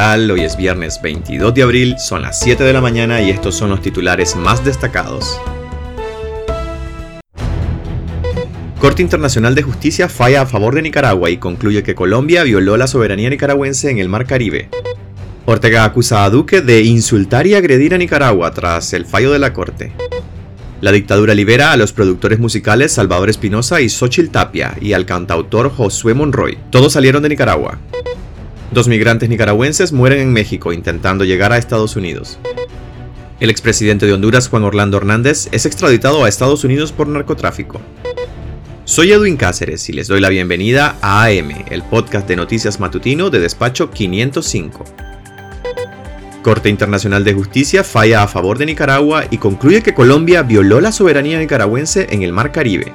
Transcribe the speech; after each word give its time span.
Hoy 0.00 0.42
es 0.42 0.56
viernes 0.56 1.02
22 1.02 1.52
de 1.54 1.62
abril, 1.64 1.96
son 1.98 2.22
las 2.22 2.38
7 2.38 2.62
de 2.62 2.72
la 2.72 2.80
mañana 2.80 3.20
y 3.20 3.30
estos 3.30 3.56
son 3.56 3.70
los 3.70 3.82
titulares 3.82 4.36
más 4.36 4.64
destacados. 4.64 5.40
Corte 8.80 9.02
Internacional 9.02 9.56
de 9.56 9.62
Justicia 9.62 10.08
falla 10.08 10.42
a 10.42 10.46
favor 10.46 10.76
de 10.76 10.82
Nicaragua 10.82 11.30
y 11.30 11.38
concluye 11.38 11.82
que 11.82 11.96
Colombia 11.96 12.44
violó 12.44 12.76
la 12.76 12.86
soberanía 12.86 13.28
nicaragüense 13.28 13.90
en 13.90 13.98
el 13.98 14.08
Mar 14.08 14.24
Caribe. 14.24 14.68
Ortega 15.46 15.82
acusa 15.82 16.22
a 16.22 16.30
Duque 16.30 16.60
de 16.60 16.82
insultar 16.82 17.48
y 17.48 17.54
agredir 17.54 17.92
a 17.92 17.98
Nicaragua 17.98 18.52
tras 18.52 18.92
el 18.92 19.04
fallo 19.04 19.32
de 19.32 19.40
la 19.40 19.52
Corte. 19.52 19.90
La 20.80 20.92
dictadura 20.92 21.34
libera 21.34 21.72
a 21.72 21.76
los 21.76 21.92
productores 21.92 22.38
musicales 22.38 22.92
Salvador 22.92 23.30
Espinosa 23.30 23.80
y 23.80 23.88
Xochitl 23.88 24.30
Tapia 24.30 24.76
y 24.80 24.92
al 24.92 25.06
cantautor 25.06 25.70
Josué 25.70 26.14
Monroy. 26.14 26.56
Todos 26.70 26.92
salieron 26.92 27.24
de 27.24 27.30
Nicaragua. 27.30 27.80
Dos 28.70 28.86
migrantes 28.86 29.30
nicaragüenses 29.30 29.92
mueren 29.92 30.20
en 30.20 30.32
México 30.32 30.74
intentando 30.74 31.24
llegar 31.24 31.52
a 31.52 31.58
Estados 31.58 31.96
Unidos. 31.96 32.38
El 33.40 33.48
expresidente 33.48 34.04
de 34.04 34.12
Honduras, 34.12 34.48
Juan 34.48 34.64
Orlando 34.64 34.98
Hernández, 34.98 35.48
es 35.52 35.64
extraditado 35.64 36.24
a 36.24 36.28
Estados 36.28 36.64
Unidos 36.64 36.92
por 36.92 37.08
narcotráfico. 37.08 37.80
Soy 38.84 39.12
Edwin 39.12 39.36
Cáceres 39.36 39.88
y 39.88 39.92
les 39.92 40.08
doy 40.08 40.20
la 40.20 40.28
bienvenida 40.28 40.96
a 41.00 41.24
AM, 41.24 41.64
el 41.70 41.82
podcast 41.82 42.28
de 42.28 42.36
noticias 42.36 42.78
matutino 42.78 43.30
de 43.30 43.38
Despacho 43.38 43.90
505. 43.90 44.84
Corte 46.42 46.68
Internacional 46.68 47.24
de 47.24 47.34
Justicia 47.34 47.84
falla 47.84 48.22
a 48.22 48.28
favor 48.28 48.58
de 48.58 48.66
Nicaragua 48.66 49.24
y 49.30 49.38
concluye 49.38 49.82
que 49.82 49.94
Colombia 49.94 50.42
violó 50.42 50.80
la 50.80 50.92
soberanía 50.92 51.38
nicaragüense 51.38 52.08
en 52.10 52.22
el 52.22 52.32
Mar 52.32 52.52
Caribe. 52.52 52.92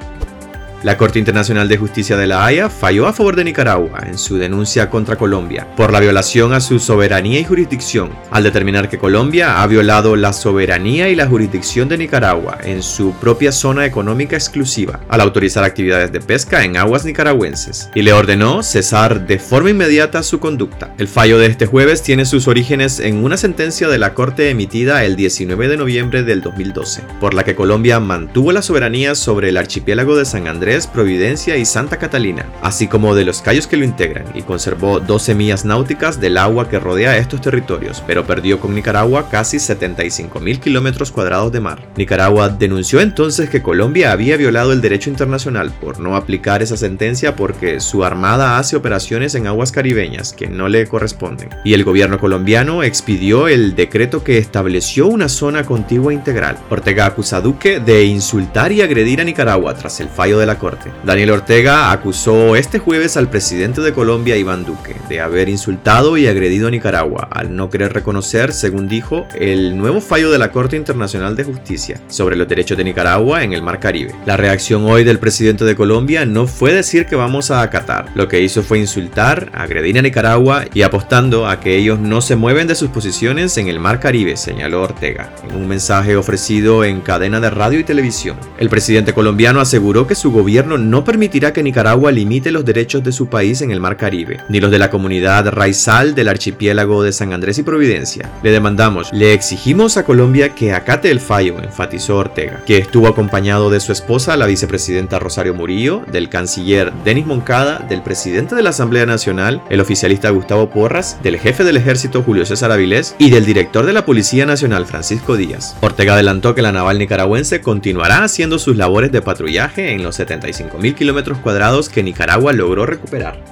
La 0.84 0.98
Corte 0.98 1.18
Internacional 1.18 1.66
de 1.66 1.78
Justicia 1.78 2.14
de 2.14 2.26
la 2.26 2.44
Haya 2.44 2.68
falló 2.68 3.06
a 3.06 3.14
favor 3.14 3.36
de 3.36 3.44
Nicaragua 3.44 4.00
en 4.06 4.18
su 4.18 4.36
denuncia 4.36 4.90
contra 4.90 5.16
Colombia 5.16 5.66
por 5.78 5.90
la 5.90 5.98
violación 5.98 6.52
a 6.52 6.60
su 6.60 6.78
soberanía 6.78 7.40
y 7.40 7.44
jurisdicción, 7.44 8.10
al 8.30 8.42
determinar 8.42 8.90
que 8.90 8.98
Colombia 8.98 9.62
ha 9.62 9.66
violado 9.66 10.14
la 10.14 10.34
soberanía 10.34 11.08
y 11.08 11.14
la 11.14 11.26
jurisdicción 11.26 11.88
de 11.88 11.96
Nicaragua 11.96 12.58
en 12.62 12.82
su 12.82 13.12
propia 13.12 13.50
zona 13.50 13.86
económica 13.86 14.36
exclusiva, 14.36 15.00
al 15.08 15.22
autorizar 15.22 15.64
actividades 15.64 16.12
de 16.12 16.20
pesca 16.20 16.64
en 16.64 16.76
aguas 16.76 17.06
nicaragüenses, 17.06 17.88
y 17.94 18.02
le 18.02 18.12
ordenó 18.12 18.62
cesar 18.62 19.26
de 19.26 19.38
forma 19.38 19.70
inmediata 19.70 20.22
su 20.22 20.38
conducta. 20.38 20.92
El 20.98 21.08
fallo 21.08 21.38
de 21.38 21.46
este 21.46 21.64
jueves 21.64 22.02
tiene 22.02 22.26
sus 22.26 22.46
orígenes 22.46 23.00
en 23.00 23.24
una 23.24 23.38
sentencia 23.38 23.88
de 23.88 23.96
la 23.96 24.12
Corte 24.12 24.50
emitida 24.50 25.02
el 25.06 25.16
19 25.16 25.66
de 25.66 25.78
noviembre 25.78 26.24
del 26.24 26.42
2012, 26.42 27.04
por 27.20 27.32
la 27.32 27.44
que 27.44 27.54
Colombia 27.54 28.00
mantuvo 28.00 28.52
la 28.52 28.60
soberanía 28.60 29.14
sobre 29.14 29.48
el 29.48 29.56
archipiélago 29.56 30.14
de 30.14 30.26
San 30.26 30.46
Andrés 30.46 30.73
Providencia 30.74 31.56
y 31.56 31.64
Santa 31.64 31.98
Catalina, 31.98 32.46
así 32.60 32.88
como 32.88 33.14
de 33.14 33.24
los 33.24 33.40
callos 33.42 33.68
que 33.68 33.76
lo 33.76 33.84
integran, 33.84 34.26
y 34.34 34.42
conservó 34.42 34.98
12 34.98 35.34
millas 35.36 35.64
náuticas 35.64 36.20
del 36.20 36.36
agua 36.36 36.68
que 36.68 36.80
rodea 36.80 37.16
estos 37.16 37.40
territorios, 37.40 38.02
pero 38.06 38.26
perdió 38.26 38.58
con 38.58 38.74
Nicaragua 38.74 39.28
casi 39.30 39.60
75 39.60 40.40
mil 40.40 40.58
kilómetros 40.58 41.12
cuadrados 41.12 41.52
de 41.52 41.60
mar. 41.60 41.88
Nicaragua 41.96 42.48
denunció 42.48 43.00
entonces 43.00 43.48
que 43.48 43.62
Colombia 43.62 44.10
había 44.10 44.36
violado 44.36 44.72
el 44.72 44.80
derecho 44.80 45.10
internacional 45.10 45.72
por 45.80 46.00
no 46.00 46.16
aplicar 46.16 46.62
esa 46.62 46.76
sentencia 46.76 47.36
porque 47.36 47.78
su 47.78 48.04
armada 48.04 48.58
hace 48.58 48.74
operaciones 48.74 49.36
en 49.36 49.46
aguas 49.46 49.70
caribeñas 49.70 50.32
que 50.32 50.48
no 50.48 50.68
le 50.68 50.88
corresponden, 50.88 51.50
y 51.64 51.74
el 51.74 51.84
gobierno 51.84 52.18
colombiano 52.18 52.82
expidió 52.82 53.46
el 53.46 53.76
decreto 53.76 54.24
que 54.24 54.38
estableció 54.38 55.06
una 55.06 55.28
zona 55.28 55.62
contigua 55.64 56.12
integral. 56.12 56.58
Ortega 56.68 57.06
acusa 57.06 57.36
a 57.36 57.40
Duque 57.40 57.78
de 57.78 58.04
insultar 58.04 58.72
y 58.72 58.82
agredir 58.82 59.20
a 59.20 59.24
Nicaragua 59.24 59.74
tras 59.74 60.00
el 60.00 60.08
fallo 60.08 60.38
de 60.38 60.46
la 60.46 60.58
Daniel 61.04 61.30
Ortega 61.30 61.92
acusó 61.92 62.56
este 62.56 62.78
jueves 62.78 63.16
al 63.16 63.28
presidente 63.28 63.80
de 63.80 63.92
Colombia, 63.92 64.36
Iván 64.36 64.64
Duque, 64.64 64.96
de 65.08 65.20
haber 65.20 65.48
insultado 65.48 66.16
y 66.16 66.26
agredido 66.26 66.68
a 66.68 66.70
Nicaragua 66.70 67.28
al 67.30 67.54
no 67.54 67.68
querer 67.68 67.92
reconocer, 67.92 68.52
según 68.52 68.88
dijo, 68.88 69.26
el 69.34 69.76
nuevo 69.76 70.00
fallo 70.00 70.30
de 70.30 70.38
la 70.38 70.50
Corte 70.50 70.76
Internacional 70.76 71.36
de 71.36 71.44
Justicia 71.44 72.00
sobre 72.08 72.36
los 72.36 72.48
derechos 72.48 72.78
de 72.78 72.84
Nicaragua 72.84 73.42
en 73.42 73.52
el 73.52 73.62
Mar 73.62 73.78
Caribe. 73.78 74.14
La 74.24 74.36
reacción 74.36 74.84
hoy 74.86 75.04
del 75.04 75.18
presidente 75.18 75.64
de 75.64 75.76
Colombia 75.76 76.24
no 76.24 76.46
fue 76.46 76.72
decir 76.72 77.06
que 77.06 77.16
vamos 77.16 77.50
a 77.50 77.60
acatar, 77.60 78.06
lo 78.14 78.28
que 78.28 78.40
hizo 78.40 78.62
fue 78.62 78.78
insultar, 78.78 79.50
agredir 79.52 79.98
a 79.98 80.02
Nicaragua 80.02 80.64
y 80.72 80.82
apostando 80.82 81.46
a 81.46 81.60
que 81.60 81.76
ellos 81.76 81.98
no 81.98 82.22
se 82.22 82.36
mueven 82.36 82.66
de 82.66 82.74
sus 82.74 82.88
posiciones 82.88 83.58
en 83.58 83.68
el 83.68 83.80
Mar 83.80 84.00
Caribe, 84.00 84.36
señaló 84.36 84.82
Ortega, 84.82 85.30
en 85.46 85.56
un 85.56 85.68
mensaje 85.68 86.16
ofrecido 86.16 86.84
en 86.84 87.00
cadena 87.00 87.40
de 87.40 87.50
radio 87.50 87.78
y 87.78 87.84
televisión. 87.84 88.36
El 88.58 88.70
presidente 88.70 89.12
colombiano 89.12 89.60
aseguró 89.60 90.06
que 90.06 90.14
su 90.14 90.30
gobierno 90.30 90.53
gobierno 90.54 90.78
no 90.78 91.02
permitirá 91.02 91.52
que 91.52 91.64
Nicaragua 91.64 92.12
limite 92.12 92.52
los 92.52 92.64
derechos 92.64 93.02
de 93.02 93.10
su 93.10 93.26
país 93.26 93.60
en 93.60 93.72
el 93.72 93.80
Mar 93.80 93.96
Caribe, 93.96 94.38
ni 94.48 94.60
los 94.60 94.70
de 94.70 94.78
la 94.78 94.88
comunidad 94.88 95.48
raizal 95.48 96.14
del 96.14 96.28
archipiélago 96.28 97.02
de 97.02 97.10
San 97.10 97.32
Andrés 97.32 97.58
y 97.58 97.64
Providencia. 97.64 98.30
Le 98.44 98.52
demandamos, 98.52 99.12
le 99.12 99.32
exigimos 99.32 99.96
a 99.96 100.04
Colombia 100.04 100.54
que 100.54 100.72
acate 100.72 101.10
el 101.10 101.18
fallo, 101.18 101.60
enfatizó 101.60 102.18
Ortega, 102.18 102.62
que 102.66 102.78
estuvo 102.78 103.08
acompañado 103.08 103.68
de 103.68 103.80
su 103.80 103.90
esposa, 103.90 104.36
la 104.36 104.46
vicepresidenta 104.46 105.18
Rosario 105.18 105.54
Murillo, 105.54 106.02
del 106.12 106.28
canciller 106.28 106.92
Denis 107.04 107.26
Moncada, 107.26 107.84
del 107.88 108.02
presidente 108.02 108.54
de 108.54 108.62
la 108.62 108.70
Asamblea 108.70 109.06
Nacional, 109.06 109.60
el 109.70 109.80
oficialista 109.80 110.30
Gustavo 110.30 110.70
Porras, 110.70 111.18
del 111.24 111.40
jefe 111.40 111.64
del 111.64 111.78
ejército 111.78 112.22
Julio 112.22 112.46
César 112.46 112.70
Avilés 112.70 113.16
y 113.18 113.30
del 113.30 113.44
director 113.44 113.86
de 113.86 113.92
la 113.92 114.04
Policía 114.04 114.46
Nacional 114.46 114.86
Francisco 114.86 115.36
Díaz. 115.36 115.76
Ortega 115.80 116.14
adelantó 116.14 116.54
que 116.54 116.62
la 116.62 116.70
naval 116.70 117.00
nicaragüense 117.00 117.60
continuará 117.60 118.22
haciendo 118.22 118.60
sus 118.60 118.76
labores 118.76 119.10
de 119.10 119.20
patrullaje 119.20 119.90
en 119.90 120.04
los 120.04 120.14
70 120.14 120.33
mil 120.78 120.94
kilómetros 120.94 121.38
cuadrados 121.38 121.88
que 121.88 122.02
Nicaragua 122.02 122.52
logró 122.52 122.86
recuperar. 122.86 123.42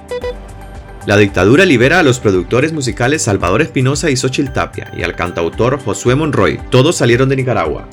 La 1.05 1.17
dictadura 1.17 1.65
libera 1.65 1.99
a 1.99 2.03
los 2.03 2.19
productores 2.19 2.71
musicales 2.71 3.21
Salvador 3.21 3.61
Espinosa 3.61 4.09
y 4.09 4.15
Xochitl 4.15 4.53
Tapia 4.53 4.89
y 4.95 5.03
al 5.03 5.15
cantautor 5.15 5.77
Josué 5.83 6.15
Monroy. 6.15 6.59
Todos 6.69 6.95
salieron 6.95 7.27
de 7.27 7.35
Nicaragua. 7.35 7.89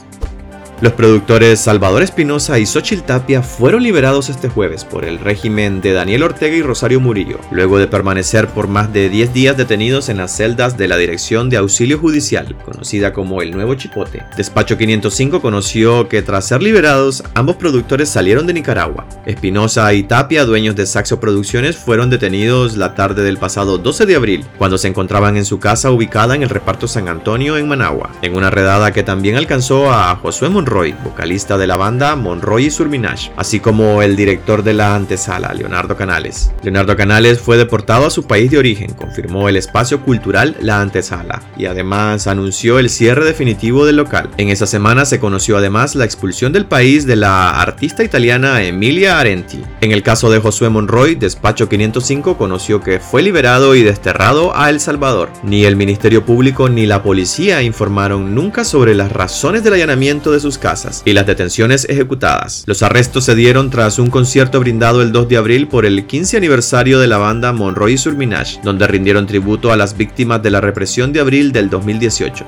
Los 0.80 0.94
productores 0.94 1.60
Salvador 1.60 2.02
Espinosa 2.02 2.58
y 2.58 2.64
Xochitl 2.64 3.02
Tapia 3.02 3.42
fueron 3.42 3.82
liberados 3.82 4.30
este 4.30 4.48
jueves 4.48 4.86
por 4.86 5.04
el 5.04 5.18
régimen 5.18 5.82
de 5.82 5.92
Daniel 5.92 6.22
Ortega 6.22 6.56
y 6.56 6.62
Rosario 6.62 7.00
Murillo, 7.00 7.38
luego 7.50 7.76
de 7.76 7.86
permanecer 7.86 8.48
por 8.48 8.66
más 8.66 8.90
de 8.90 9.10
10 9.10 9.34
días 9.34 9.58
detenidos 9.58 10.08
en 10.08 10.16
las 10.16 10.34
celdas 10.34 10.78
de 10.78 10.88
la 10.88 10.96
Dirección 10.96 11.50
de 11.50 11.58
Auxilio 11.58 11.98
Judicial, 11.98 12.56
conocida 12.64 13.12
como 13.12 13.42
el 13.42 13.50
Nuevo 13.50 13.74
Chipote. 13.74 14.22
Despacho 14.38 14.78
505 14.78 15.42
conoció 15.42 16.08
que 16.08 16.22
tras 16.22 16.48
ser 16.48 16.62
liberados, 16.62 17.24
ambos 17.34 17.56
productores 17.56 18.08
salieron 18.08 18.46
de 18.46 18.54
Nicaragua. 18.54 19.06
Espinosa 19.26 19.92
y 19.92 20.04
Tapia, 20.04 20.46
dueños 20.46 20.76
de 20.76 20.86
Saxo 20.86 21.20
Producciones, 21.20 21.76
fueron 21.76 22.08
detenidos 22.08 22.78
la 22.78 22.94
tarde 22.94 23.22
del 23.22 23.36
pasado 23.36 23.76
12 23.76 24.06
de 24.06 24.16
abril, 24.16 24.46
cuando 24.56 24.78
se 24.78 24.88
encontraban 24.88 25.36
en 25.36 25.44
su 25.44 25.58
casa 25.58 25.90
ubicada 25.90 26.34
en 26.34 26.42
el 26.42 26.48
reparto 26.48 26.88
San 26.88 27.08
Antonio 27.08 27.58
en 27.58 27.68
Managua, 27.68 28.12
en 28.22 28.34
una 28.34 28.48
redada 28.48 28.92
que 28.92 29.02
también 29.02 29.36
alcanzó 29.36 29.92
a 29.92 30.16
Josué 30.16 30.48
Monroy 30.48 30.69
Monroy, 30.70 30.94
vocalista 31.02 31.58
de 31.58 31.66
la 31.66 31.76
banda 31.76 32.14
Monroy 32.14 32.66
y 32.66 32.70
Surminage, 32.70 33.32
así 33.36 33.58
como 33.58 34.02
el 34.02 34.14
director 34.14 34.62
de 34.62 34.72
la 34.72 34.94
antesala, 34.94 35.52
Leonardo 35.52 35.96
Canales. 35.96 36.52
Leonardo 36.62 36.96
Canales 36.96 37.40
fue 37.40 37.56
deportado 37.56 38.06
a 38.06 38.10
su 38.10 38.28
país 38.28 38.52
de 38.52 38.58
origen, 38.58 38.92
confirmó 38.92 39.48
el 39.48 39.56
espacio 39.56 40.00
cultural 40.02 40.56
La 40.60 40.80
Antesala, 40.80 41.42
y 41.56 41.66
además 41.66 42.28
anunció 42.28 42.78
el 42.78 42.88
cierre 42.88 43.24
definitivo 43.24 43.84
del 43.84 43.96
local. 43.96 44.30
En 44.36 44.48
esa 44.48 44.68
semana 44.68 45.06
se 45.06 45.18
conoció 45.18 45.56
además 45.56 45.96
la 45.96 46.04
expulsión 46.04 46.52
del 46.52 46.66
país 46.66 47.04
de 47.04 47.16
la 47.16 47.60
artista 47.60 48.04
italiana 48.04 48.62
Emilia 48.62 49.18
Arenti. 49.18 49.62
En 49.80 49.90
el 49.90 50.04
caso 50.04 50.30
de 50.30 50.38
Josué 50.38 50.68
Monroy, 50.68 51.16
Despacho 51.16 51.68
505 51.68 52.38
conoció 52.38 52.80
que 52.80 53.00
fue 53.00 53.22
liberado 53.22 53.74
y 53.74 53.82
desterrado 53.82 54.56
a 54.56 54.70
El 54.70 54.78
Salvador. 54.78 55.30
Ni 55.42 55.64
el 55.64 55.74
Ministerio 55.74 56.24
Público 56.24 56.68
ni 56.68 56.86
la 56.86 57.02
policía 57.02 57.60
informaron 57.60 58.36
nunca 58.36 58.62
sobre 58.62 58.94
las 58.94 59.10
razones 59.10 59.64
del 59.64 59.74
allanamiento 59.74 60.30
de 60.30 60.38
sus 60.38 60.59
casas 60.60 61.02
y 61.04 61.12
las 61.12 61.26
detenciones 61.26 61.86
ejecutadas. 61.88 62.62
Los 62.66 62.84
arrestos 62.84 63.24
se 63.24 63.34
dieron 63.34 63.70
tras 63.70 63.98
un 63.98 64.10
concierto 64.10 64.60
brindado 64.60 65.02
el 65.02 65.10
2 65.10 65.28
de 65.28 65.36
abril 65.36 65.66
por 65.66 65.84
el 65.84 66.06
15 66.06 66.36
aniversario 66.36 67.00
de 67.00 67.08
la 67.08 67.18
banda 67.18 67.52
Monroy 67.52 67.98
Surminage, 67.98 68.60
donde 68.62 68.86
rindieron 68.86 69.26
tributo 69.26 69.72
a 69.72 69.76
las 69.76 69.96
víctimas 69.96 70.42
de 70.42 70.50
la 70.50 70.60
represión 70.60 71.12
de 71.12 71.18
abril 71.18 71.50
del 71.50 71.68
2018. 71.68 72.46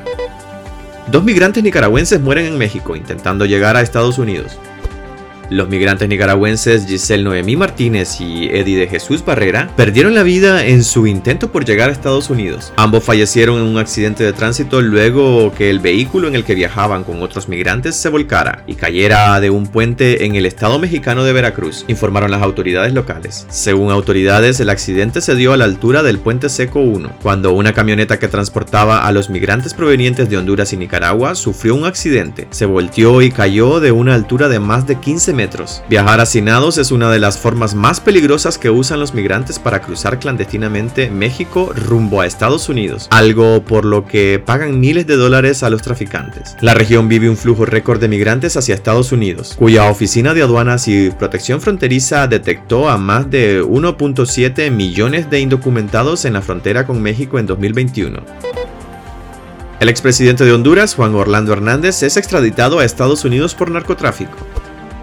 Dos 1.10 1.24
migrantes 1.24 1.64
nicaragüenses 1.64 2.20
mueren 2.20 2.46
en 2.46 2.58
México 2.58 2.94
intentando 2.94 3.44
llegar 3.44 3.76
a 3.76 3.82
Estados 3.82 4.18
Unidos. 4.18 4.58
Los 5.52 5.68
migrantes 5.68 6.08
nicaragüenses 6.08 6.86
Giselle 6.86 7.24
Noemí 7.24 7.56
Martínez 7.56 8.22
y 8.22 8.46
Eddie 8.46 8.78
de 8.78 8.88
Jesús 8.88 9.22
Barrera 9.22 9.68
perdieron 9.76 10.14
la 10.14 10.22
vida 10.22 10.64
en 10.64 10.82
su 10.82 11.06
intento 11.06 11.52
por 11.52 11.66
llegar 11.66 11.90
a 11.90 11.92
Estados 11.92 12.30
Unidos. 12.30 12.72
Ambos 12.76 13.04
fallecieron 13.04 13.58
en 13.58 13.64
un 13.64 13.76
accidente 13.76 14.24
de 14.24 14.32
tránsito 14.32 14.80
luego 14.80 15.52
que 15.52 15.68
el 15.68 15.78
vehículo 15.78 16.26
en 16.26 16.36
el 16.36 16.44
que 16.44 16.54
viajaban 16.54 17.04
con 17.04 17.22
otros 17.22 17.50
migrantes 17.50 17.96
se 17.96 18.08
volcara 18.08 18.64
y 18.66 18.76
cayera 18.76 19.38
de 19.40 19.50
un 19.50 19.66
puente 19.66 20.24
en 20.24 20.36
el 20.36 20.46
estado 20.46 20.78
mexicano 20.78 21.22
de 21.22 21.34
Veracruz, 21.34 21.84
informaron 21.86 22.30
las 22.30 22.40
autoridades 22.40 22.94
locales. 22.94 23.46
Según 23.50 23.90
autoridades, 23.90 24.58
el 24.58 24.70
accidente 24.70 25.20
se 25.20 25.34
dio 25.34 25.52
a 25.52 25.58
la 25.58 25.66
altura 25.66 26.02
del 26.02 26.18
puente 26.18 26.48
Seco 26.48 26.80
1, 26.80 27.16
cuando 27.20 27.52
una 27.52 27.74
camioneta 27.74 28.18
que 28.18 28.28
transportaba 28.28 29.06
a 29.06 29.12
los 29.12 29.28
migrantes 29.28 29.74
provenientes 29.74 30.30
de 30.30 30.38
Honduras 30.38 30.72
y 30.72 30.78
Nicaragua 30.78 31.34
sufrió 31.34 31.74
un 31.74 31.84
accidente, 31.84 32.48
se 32.48 32.64
volteó 32.64 33.20
y 33.20 33.30
cayó 33.30 33.80
de 33.80 33.92
una 33.92 34.14
altura 34.14 34.48
de 34.48 34.58
más 34.58 34.86
de 34.86 34.98
15 34.98 35.34
metros 35.34 35.41
Viajar 35.88 36.20
hacinados 36.20 36.78
es 36.78 36.90
una 36.90 37.10
de 37.10 37.18
las 37.18 37.38
formas 37.38 37.74
más 37.74 38.00
peligrosas 38.00 38.58
que 38.58 38.70
usan 38.70 39.00
los 39.00 39.14
migrantes 39.14 39.58
para 39.58 39.82
cruzar 39.82 40.18
clandestinamente 40.18 41.10
México 41.10 41.72
rumbo 41.74 42.20
a 42.20 42.26
Estados 42.26 42.68
Unidos, 42.68 43.08
algo 43.10 43.64
por 43.64 43.84
lo 43.84 44.06
que 44.06 44.42
pagan 44.44 44.80
miles 44.80 45.06
de 45.06 45.16
dólares 45.16 45.62
a 45.62 45.70
los 45.70 45.82
traficantes. 45.82 46.56
La 46.60 46.74
región 46.74 47.08
vive 47.08 47.28
un 47.28 47.36
flujo 47.36 47.64
récord 47.64 48.00
de 48.00 48.08
migrantes 48.08 48.56
hacia 48.56 48.74
Estados 48.74 49.12
Unidos, 49.12 49.54
cuya 49.58 49.90
Oficina 49.90 50.34
de 50.34 50.42
Aduanas 50.42 50.86
y 50.88 51.10
Protección 51.10 51.60
Fronteriza 51.60 52.26
detectó 52.26 52.88
a 52.88 52.98
más 52.98 53.30
de 53.30 53.62
1.7 53.62 54.70
millones 54.70 55.30
de 55.30 55.40
indocumentados 55.40 56.24
en 56.24 56.34
la 56.34 56.42
frontera 56.42 56.86
con 56.86 57.02
México 57.02 57.38
en 57.38 57.46
2021. 57.46 58.22
El 59.82 59.88
expresidente 59.88 60.44
de 60.44 60.52
Honduras, 60.52 60.94
Juan 60.94 61.12
Orlando 61.16 61.52
Hernández, 61.52 62.04
es 62.04 62.16
extraditado 62.16 62.78
a 62.78 62.84
Estados 62.84 63.24
Unidos 63.24 63.56
por 63.56 63.68
narcotráfico. 63.68 64.36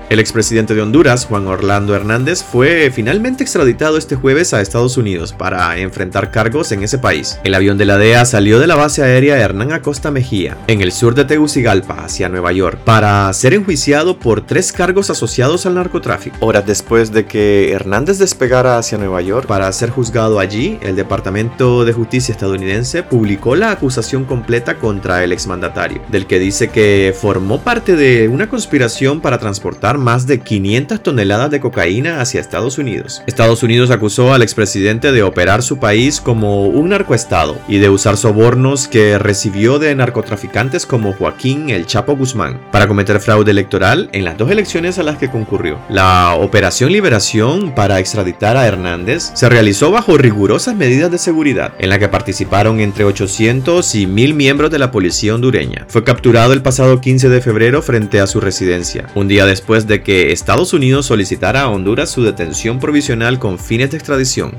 El 0.09 0.17
expresidente 0.17 0.73
de 0.73 0.81
Honduras, 0.81 1.27
Juan 1.27 1.45
Orlando 1.45 1.93
Hernández, 1.93 2.41
fue 2.43 2.89
finalmente 2.91 3.43
extraditado 3.43 3.95
este 3.95 4.15
jueves 4.15 4.55
a 4.55 4.61
Estados 4.61 4.97
Unidos 4.97 5.33
para 5.33 5.77
enfrentar 5.77 6.31
cargos 6.31 6.71
en 6.71 6.81
ese 6.81 6.97
país. 6.97 7.37
El 7.43 7.53
avión 7.53 7.77
de 7.77 7.85
la 7.85 7.99
DEA 7.99 8.25
salió 8.25 8.59
de 8.59 8.65
la 8.65 8.75
base 8.75 9.03
aérea 9.03 9.37
Hernán 9.37 9.71
Acosta 9.71 10.09
Mejía, 10.09 10.57
en 10.65 10.81
el 10.81 10.93
sur 10.93 11.13
de 11.13 11.25
Tegucigalpa, 11.25 12.03
hacia 12.03 12.27
Nueva 12.27 12.51
York, 12.53 12.79
para 12.85 13.31
ser 13.33 13.53
enjuiciado 13.53 14.17
por 14.17 14.41
tres 14.41 14.71
cargos 14.71 15.11
asociados 15.11 15.67
al 15.67 15.75
narcotráfico. 15.75 16.37
Horas 16.39 16.65
después 16.65 17.11
de 17.11 17.27
que 17.27 17.71
Hernández 17.71 18.17
despegara 18.17 18.79
hacia 18.79 18.97
Nueva 18.97 19.21
York 19.21 19.45
para 19.45 19.71
ser 19.71 19.91
juzgado 19.91 20.39
allí, 20.39 20.79
el 20.81 20.95
Departamento 20.95 21.85
de 21.85 21.93
Justicia 21.93 22.31
estadounidense 22.31 23.03
publicó 23.03 23.55
la 23.55 23.69
acusación 23.69 24.25
completa 24.25 24.79
contra 24.79 25.23
el 25.23 25.31
exmandatario, 25.31 26.01
del 26.09 26.25
que 26.25 26.39
dice 26.39 26.69
que 26.69 27.13
formó 27.15 27.61
parte 27.61 27.95
de 27.95 28.27
una 28.27 28.49
conspiración 28.49 29.21
para 29.21 29.37
transportar 29.37 29.98
más 29.99 30.25
de 30.27 30.39
500 30.39 31.03
toneladas 31.03 31.51
de 31.51 31.59
cocaína 31.59 32.21
hacia 32.21 32.41
Estados 32.41 32.77
Unidos. 32.77 33.21
Estados 33.27 33.63
Unidos 33.63 33.91
acusó 33.91 34.33
al 34.33 34.41
expresidente 34.41 35.11
de 35.11 35.23
operar 35.23 35.61
su 35.61 35.77
país 35.77 36.21
como 36.21 36.67
un 36.67 36.89
narcoestado 36.89 37.57
y 37.67 37.77
de 37.77 37.89
usar 37.89 38.17
sobornos 38.17 38.87
que 38.87 39.17
recibió 39.17 39.79
de 39.79 39.93
narcotraficantes 39.95 40.85
como 40.85 41.13
Joaquín 41.13 41.69
El 41.69 41.85
Chapo 41.85 42.15
Guzmán 42.15 42.59
para 42.71 42.87
cometer 42.87 43.19
fraude 43.19 43.51
electoral 43.51 44.09
en 44.13 44.25
las 44.25 44.37
dos 44.37 44.49
elecciones 44.51 44.97
a 44.99 45.03
las 45.03 45.17
que 45.17 45.29
concurrió. 45.29 45.79
La 45.89 46.35
Operación 46.35 46.91
Liberación 46.91 47.73
para 47.75 47.99
extraditar 47.99 48.57
a 48.57 48.65
Hernández 48.65 49.31
se 49.33 49.49
realizó 49.49 49.91
bajo 49.91 50.17
rigurosas 50.17 50.75
medidas 50.75 51.11
de 51.11 51.17
seguridad, 51.17 51.73
en 51.79 51.89
la 51.89 51.99
que 51.99 52.07
participaron 52.07 52.79
entre 52.79 53.05
800 53.05 53.95
y 53.95 54.07
1000 54.07 54.33
miembros 54.33 54.71
de 54.71 54.79
la 54.79 54.91
policía 54.91 55.35
hondureña. 55.35 55.85
Fue 55.87 56.03
capturado 56.03 56.53
el 56.53 56.61
pasado 56.61 57.01
15 57.01 57.29
de 57.29 57.41
febrero 57.41 57.81
frente 57.81 58.19
a 58.19 58.27
su 58.27 58.39
residencia, 58.39 59.07
un 59.15 59.27
día 59.27 59.45
después 59.45 59.87
de 59.89 60.01
que 60.01 60.31
Estados 60.31 60.71
Unidos 60.71 61.07
solicitara 61.07 61.63
a 61.63 61.69
Honduras 61.69 62.09
su 62.09 62.23
detención 62.23 62.79
provisional 62.79 63.39
con 63.39 63.59
fines 63.59 63.91
de 63.91 63.97
extradición. 63.97 64.53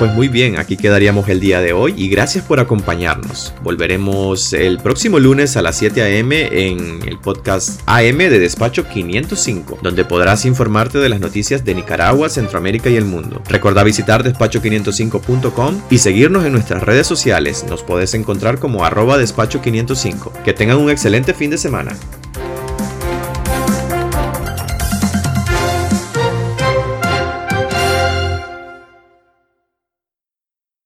Pues 0.00 0.14
muy 0.14 0.28
bien, 0.28 0.58
aquí 0.58 0.78
quedaríamos 0.78 1.28
el 1.28 1.40
día 1.40 1.60
de 1.60 1.74
hoy 1.74 1.92
y 1.94 2.08
gracias 2.08 2.42
por 2.42 2.58
acompañarnos. 2.58 3.52
Volveremos 3.62 4.54
el 4.54 4.78
próximo 4.78 5.18
lunes 5.18 5.58
a 5.58 5.62
las 5.62 5.76
7 5.76 6.00
a.m. 6.00 6.48
en 6.52 7.06
el 7.06 7.18
podcast 7.18 7.82
AM 7.84 8.16
de 8.16 8.38
Despacho 8.38 8.88
505, 8.88 9.80
donde 9.82 10.06
podrás 10.06 10.46
informarte 10.46 10.96
de 10.96 11.10
las 11.10 11.20
noticias 11.20 11.66
de 11.66 11.74
Nicaragua, 11.74 12.30
Centroamérica 12.30 12.88
y 12.88 12.96
el 12.96 13.04
mundo. 13.04 13.42
Recuerda 13.46 13.84
visitar 13.84 14.24
despacho505.com 14.24 15.82
y 15.90 15.98
seguirnos 15.98 16.46
en 16.46 16.52
nuestras 16.52 16.82
redes 16.82 17.06
sociales. 17.06 17.66
Nos 17.68 17.82
podés 17.82 18.14
encontrar 18.14 18.58
como 18.58 18.86
arroba 18.86 19.18
despacho505. 19.18 20.32
Que 20.44 20.54
tengan 20.54 20.78
un 20.78 20.88
excelente 20.88 21.34
fin 21.34 21.50
de 21.50 21.58
semana. 21.58 21.92